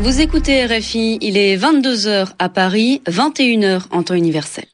[0.00, 4.64] Vous écoutez RFI, il est 22h à Paris, 21h en temps universel.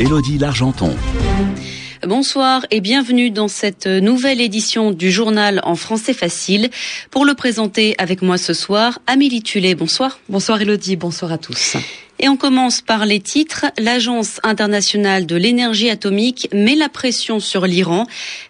[0.00, 0.96] Élodie Largenton.
[2.02, 6.70] Bonsoir et bienvenue dans cette nouvelle édition du journal en français facile.
[7.12, 10.18] Pour le présenter avec moi ce soir, Amélie Tullet, bonsoir.
[10.28, 11.76] Bonsoir Elodie, bonsoir à tous.
[12.20, 13.66] Et on commence par les titres.
[13.78, 18.06] L'Agence internationale de l'énergie atomique met la pression sur l'Iran.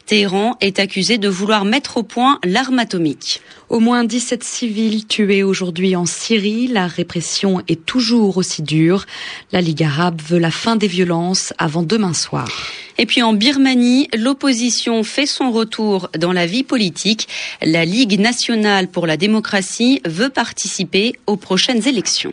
[0.07, 3.43] Téhéran est accusé de vouloir mettre au point l'arme atomique.
[3.69, 6.67] Au moins 17 civils tués aujourd'hui en Syrie.
[6.67, 9.05] La répression est toujours aussi dure.
[9.53, 12.49] La Ligue arabe veut la fin des violences avant demain soir.
[12.97, 17.29] Et puis en Birmanie, l'opposition fait son retour dans la vie politique.
[17.61, 22.33] La Ligue nationale pour la démocratie veut participer aux prochaines élections.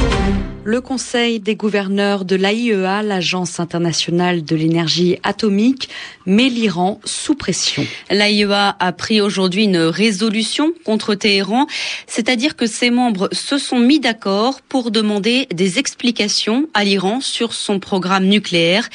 [0.63, 5.89] Le Conseil des gouverneurs de l'AIEA, l'Agence internationale de l'énergie atomique,
[6.27, 7.83] met l'Iran sous pression.
[8.11, 11.65] L'AIEA a pris aujourd'hui une résolution contre Téhéran,
[12.05, 17.53] c'est-à-dire que ses membres se sont mis d'accord pour demander des explications à l'Iran sur
[17.53, 18.87] son programme nucléaire,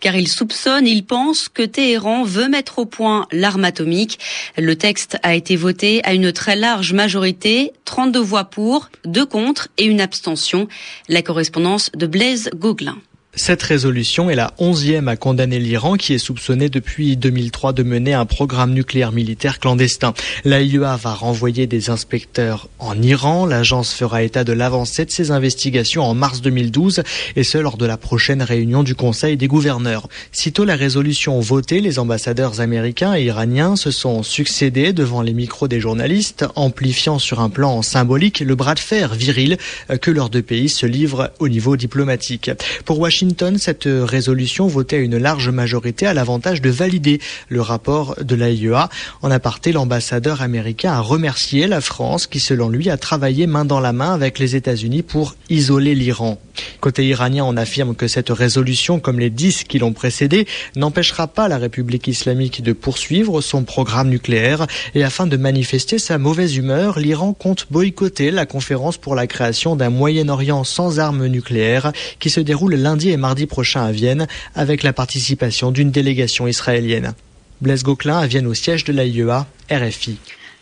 [0.00, 4.18] car ils soupçonnent, ils pensent que Téhéran veut mettre au point l'arme atomique.
[4.58, 9.68] Le texte a été voté à une très large majorité, 32 voix pour, 2 contre
[9.78, 10.68] et une abstention.
[11.14, 13.00] La correspondance de Blaise Gauguelin.
[13.36, 18.14] Cette résolution est la onzième à condamner l'Iran qui est soupçonné depuis 2003 de mener
[18.14, 20.14] un programme nucléaire militaire clandestin.
[20.44, 23.44] L'AIEA va renvoyer des inspecteurs en Iran.
[23.44, 27.02] L'agence fera état de l'avancée de ses investigations en mars 2012
[27.34, 30.08] et ce lors de la prochaine réunion du Conseil des gouverneurs.
[30.30, 35.66] Sitôt la résolution votée, les ambassadeurs américains et iraniens se sont succédés devant les micros
[35.66, 39.58] des journalistes, amplifiant sur un plan symbolique le bras de fer viril
[40.00, 42.52] que leurs deux pays se livrent au niveau diplomatique.
[42.84, 47.62] Pour Washington, Washington, cette résolution votée à une large majorité a l'avantage de valider le
[47.62, 48.90] rapport de l'AIEA.
[49.22, 53.80] En aparté, l'ambassadeur américain a remercié la France qui, selon lui, a travaillé main dans
[53.80, 56.38] la main avec les États-Unis pour isoler l'Iran.
[56.80, 61.48] Côté iranien, on affirme que cette résolution, comme les dix qui l'ont précédée, n'empêchera pas
[61.48, 66.98] la République islamique de poursuivre son programme nucléaire et afin de manifester sa mauvaise humeur,
[66.98, 72.40] l'Iran compte boycotter la conférence pour la création d'un Moyen-Orient sans armes nucléaires qui se
[72.40, 77.14] déroule lundi mardi prochain à Vienne avec la participation d'une délégation israélienne.
[77.60, 80.18] Blaise Gauquelin à Vienne au siège de l'AIEA, RFI.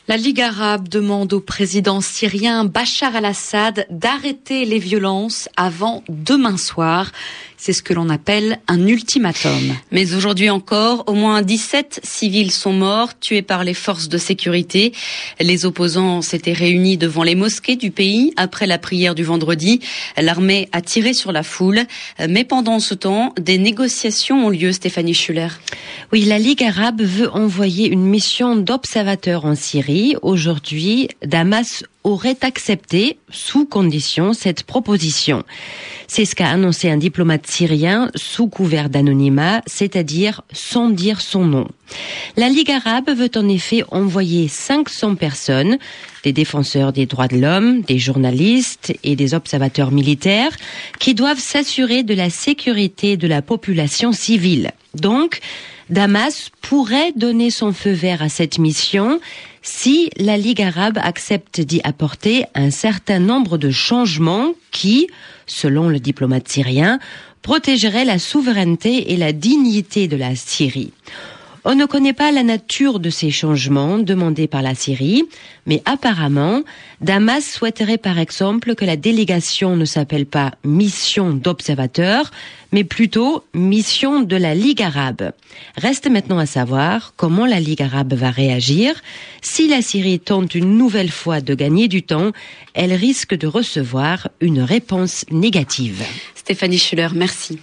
[0.08, 7.12] La Ligue arabe demande au président syrien Bachar al-Assad d'arrêter les violences avant demain soir.
[7.64, 9.76] C'est ce que l'on appelle un ultimatum.
[9.92, 14.92] Mais aujourd'hui encore, au moins 17 civils sont morts, tués par les forces de sécurité.
[15.38, 19.78] Les opposants s'étaient réunis devant les mosquées du pays après la prière du vendredi.
[20.20, 21.82] L'armée a tiré sur la foule.
[22.28, 25.50] Mais pendant ce temps, des négociations ont lieu, Stéphanie Schuller.
[26.12, 30.16] Oui, la Ligue arabe veut envoyer une mission d'observateurs en Syrie.
[30.22, 35.44] Aujourd'hui, Damas aurait accepté, sous condition, cette proposition.
[36.08, 41.68] C'est ce qu'a annoncé un diplomate syrien sous couvert d'anonymat, c'est-à-dire sans dire son nom.
[42.36, 45.78] La Ligue arabe veut en effet envoyer 500 personnes,
[46.24, 50.56] des défenseurs des droits de l'homme, des journalistes et des observateurs militaires,
[50.98, 54.72] qui doivent s'assurer de la sécurité de la population civile.
[54.94, 55.40] Donc,
[55.92, 59.20] Damas pourrait donner son feu vert à cette mission
[59.60, 65.08] si la Ligue arabe accepte d'y apporter un certain nombre de changements qui,
[65.46, 66.98] selon le diplomate syrien,
[67.42, 70.94] protégeraient la souveraineté et la dignité de la Syrie.
[71.64, 75.22] On ne connaît pas la nature de ces changements demandés par la Syrie,
[75.64, 76.62] mais apparemment,
[77.00, 82.32] Damas souhaiterait par exemple que la délégation ne s'appelle pas mission d'observateurs,
[82.72, 85.30] mais plutôt mission de la Ligue arabe.
[85.76, 89.00] Reste maintenant à savoir comment la Ligue arabe va réagir.
[89.40, 92.32] Si la Syrie tente une nouvelle fois de gagner du temps,
[92.74, 96.02] elle risque de recevoir une réponse négative.
[96.34, 97.60] Stéphanie Schuller, merci.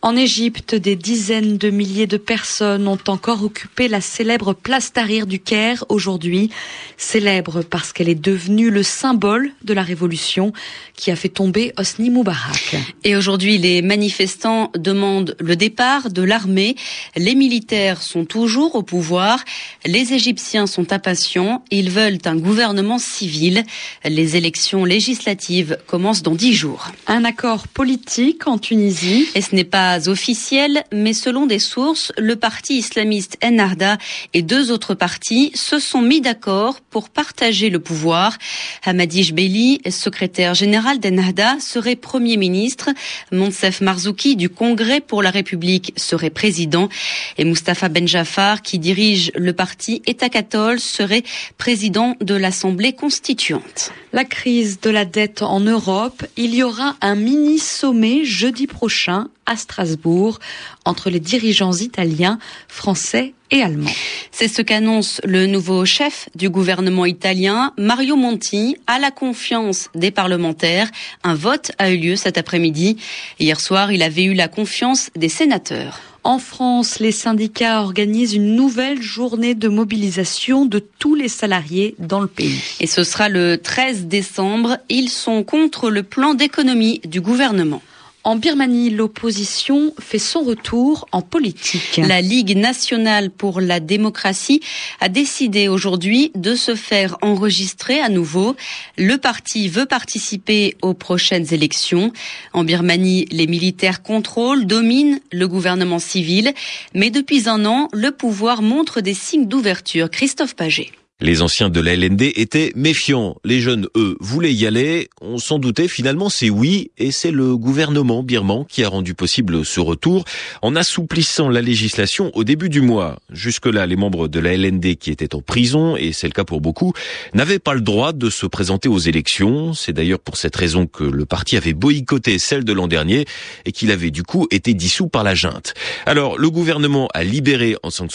[0.00, 5.26] En Égypte, des dizaines de milliers de personnes ont encore occupé la célèbre place Tahrir
[5.26, 6.50] du Caire aujourd'hui.
[6.96, 10.52] Célèbre parce qu'elle est devenue le symbole de la révolution
[10.94, 12.76] qui a fait tomber Hosni Moubarak.
[13.02, 16.76] Et aujourd'hui, les manifestants demandent le départ de l'armée.
[17.16, 19.40] Les militaires sont toujours au pouvoir.
[19.84, 21.64] Les Égyptiens sont impatients.
[21.72, 23.64] Ils veulent un gouvernement civil.
[24.04, 26.86] Les élections législatives commencent dans dix jours.
[27.08, 29.26] Un accord politique en Tunisie.
[29.34, 33.96] Et ce n'est pas pas officiel, mais selon des sources, le parti islamiste Ennahda
[34.34, 38.36] et deux autres partis se sont mis d'accord pour partager le pouvoir.
[38.84, 42.90] Hamadi Jbeli, secrétaire général d'Ennahda, serait premier ministre.
[43.32, 46.90] Monsef Marzouki du Congrès pour la République serait président.
[47.38, 51.24] Et Mustafa Benjafar, qui dirige le parti État-Cathol, serait
[51.56, 53.90] président de l'Assemblée constituante.
[54.12, 59.56] La crise de la dette en Europe, il y aura un mini-sommet jeudi prochain à
[59.56, 60.38] Strasbourg
[60.84, 63.90] entre les dirigeants italiens, français et allemands.
[64.30, 70.10] C'est ce qu'annonce le nouveau chef du gouvernement italien, Mario Monti, à la confiance des
[70.10, 70.90] parlementaires.
[71.24, 72.98] Un vote a eu lieu cet après-midi.
[73.40, 76.00] Hier soir, il avait eu la confiance des sénateurs.
[76.24, 82.20] En France, les syndicats organisent une nouvelle journée de mobilisation de tous les salariés dans
[82.20, 82.60] le pays.
[82.80, 84.76] Et ce sera le 13 décembre.
[84.90, 87.80] Ils sont contre le plan d'économie du gouvernement.
[88.28, 91.96] En Birmanie, l'opposition fait son retour en politique.
[91.96, 94.60] La Ligue nationale pour la démocratie
[95.00, 98.54] a décidé aujourd'hui de se faire enregistrer à nouveau.
[98.98, 102.12] Le parti veut participer aux prochaines élections.
[102.52, 106.52] En Birmanie, les militaires contrôlent, dominent le gouvernement civil,
[106.92, 110.10] mais depuis un an, le pouvoir montre des signes d'ouverture.
[110.10, 110.90] Christophe Paget.
[111.20, 113.34] Les anciens de la LND étaient méfiants.
[113.44, 115.08] Les jeunes, eux, voulaient y aller.
[115.20, 116.92] On s'en doutait, finalement, c'est oui.
[116.96, 120.24] Et c'est le gouvernement birman qui a rendu possible ce retour
[120.62, 123.18] en assouplissant la législation au début du mois.
[123.32, 126.60] Jusque-là, les membres de la LND qui étaient en prison, et c'est le cas pour
[126.60, 126.92] beaucoup,
[127.34, 129.74] n'avaient pas le droit de se présenter aux élections.
[129.74, 133.24] C'est d'ailleurs pour cette raison que le parti avait boycotté celle de l'an dernier
[133.64, 135.74] et qu'il avait du coup été dissous par la junte.
[136.06, 138.06] Alors, le gouvernement a libéré Aung San.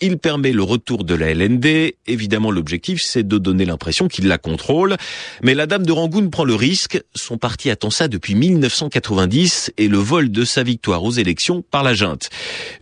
[0.00, 1.92] Il permet le retour de la LND.
[2.06, 4.96] Évidemment, évidemment, l'objectif, c'est de donner l'impression qu'il la contrôle.
[5.42, 7.02] Mais la dame de Rangoon prend le risque.
[7.16, 11.82] Son parti attend ça depuis 1990 et le vol de sa victoire aux élections par
[11.82, 12.30] la junte.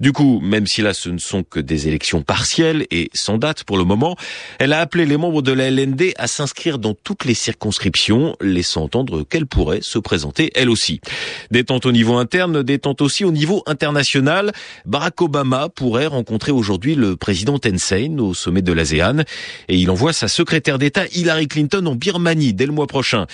[0.01, 3.65] Du coup, même si là, ce ne sont que des élections partielles et sans date
[3.65, 4.17] pour le moment,
[4.59, 8.83] elle a appelé les membres de la LND à s'inscrire dans toutes les circonscriptions, laissant
[8.83, 11.01] entendre qu'elle pourrait se présenter elle aussi.
[11.51, 14.53] Détente au niveau interne, détente aussi au niveau international.
[14.85, 19.25] Barack Obama pourrait rencontrer aujourd'hui le président Tencent au sommet de l'ASEAN
[19.69, 23.27] et il envoie sa secrétaire d'État Hillary Clinton en Birmanie dès le mois prochain.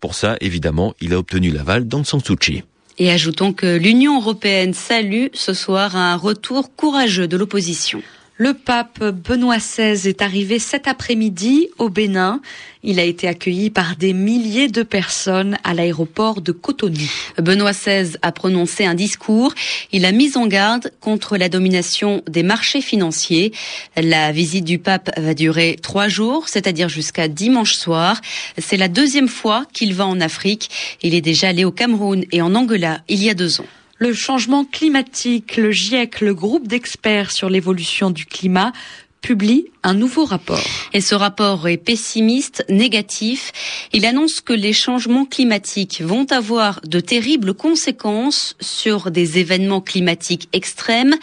[0.00, 2.62] Pour ça, évidemment, il a obtenu l'aval d'Aung San Suu Kyi.
[2.98, 8.02] Et ajoutons que l'Union européenne salue ce soir un retour courageux de l'opposition.
[8.42, 12.40] Le pape Benoît XVI est arrivé cet après-midi au Bénin.
[12.82, 16.96] Il a été accueilli par des milliers de personnes à l'aéroport de Cotonou.
[17.36, 19.52] Benoît XVI a prononcé un discours.
[19.92, 23.52] Il a mis en garde contre la domination des marchés financiers.
[23.98, 28.22] La visite du pape va durer trois jours, c'est-à-dire jusqu'à dimanche soir.
[28.56, 30.70] C'est la deuxième fois qu'il va en Afrique.
[31.02, 33.66] Il est déjà allé au Cameroun et en Angola il y a deux ans
[34.00, 38.72] le changement climatique, le GIEC, le groupe d'experts sur l'évolution du climat,
[39.20, 40.64] publie un nouveau rapport.
[40.94, 43.52] Et ce rapport est pessimiste, négatif.
[43.92, 50.48] Il annonce que les changements climatiques vont avoir de terribles conséquences sur des événements climatiques
[50.54, 51.16] extrêmes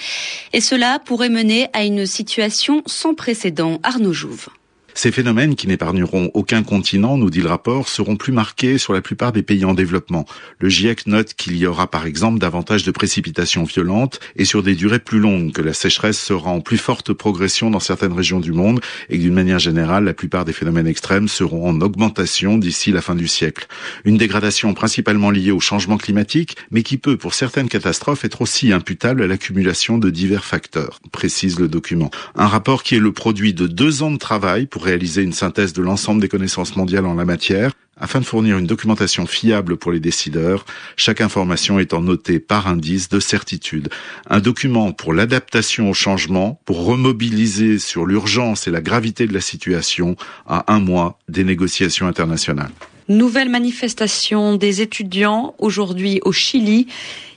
[0.53, 3.79] et cela pourrait mener à une situation sans précédent.
[3.81, 4.49] Arnaud Jouve.
[4.97, 9.01] Ces phénomènes, qui n'épargneront aucun continent, nous dit le rapport, seront plus marqués sur la
[9.01, 10.25] plupart des pays en développement.
[10.57, 14.73] Le GIEC note qu'il y aura par exemple davantage de précipitations violentes et sur des
[14.73, 18.53] durées plus longues, que la sécheresse sera en plus forte progression dans certaines régions du
[18.53, 22.91] monde et que d'une manière générale, la plupart des phénomènes extrêmes seront en augmentation d'ici
[22.91, 23.67] la fin du siècle.
[24.03, 28.73] Une dégradation principalement liée au changement climatique, mais qui peut, pour certaines catastrophes, être aussi
[28.73, 32.09] imputable à l'accumulation de divers facteurs, précise le document.
[32.33, 35.73] Un rapport qui est le produit de deux ans de travail pour réaliser une synthèse
[35.73, 39.91] de l'ensemble des connaissances mondiales en la matière, afin de fournir une documentation fiable pour
[39.91, 40.65] les décideurs,
[40.95, 43.89] chaque information étant notée par indice de certitude.
[44.29, 49.41] Un document pour l'adaptation au changement, pour remobiliser sur l'urgence et la gravité de la
[49.41, 50.15] situation
[50.45, 52.71] à un mois des négociations internationales.
[53.09, 56.87] Nouvelle manifestation des étudiants aujourd'hui au Chili.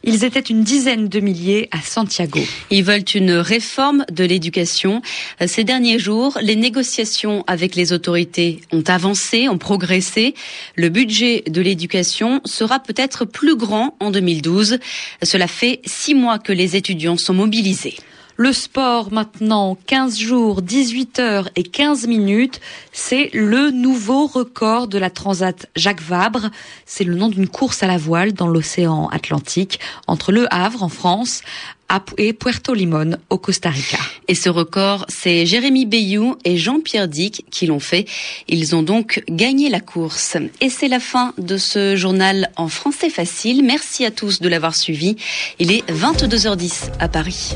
[0.02, 2.40] Ils étaient une dizaine de milliers à Santiago.
[2.70, 5.00] Ils veulent une réforme de l'éducation.
[5.46, 10.34] Ces derniers jours, les négociations avec les autorités ont avancé, ont progressé.
[10.74, 14.78] Le budget de l'éducation sera peut-être plus grand en 2012.
[15.22, 17.96] Cela fait six mois que les étudiants sont mobilisés.
[18.42, 22.58] Le sport maintenant, 15 jours, 18 heures et 15 minutes,
[22.90, 26.48] c'est le nouveau record de la Transat Jacques Vabre.
[26.86, 30.88] C'est le nom d'une course à la voile dans l'océan Atlantique entre Le Havre en
[30.88, 31.42] France
[32.16, 33.98] et Puerto Limón au Costa Rica.
[34.26, 38.06] Et ce record, c'est Jérémy Bayou et Jean-Pierre Dick qui l'ont fait.
[38.48, 40.38] Ils ont donc gagné la course.
[40.62, 43.62] Et c'est la fin de ce journal en français facile.
[43.64, 45.16] Merci à tous de l'avoir suivi.
[45.58, 47.54] Il est 22h10 à Paris.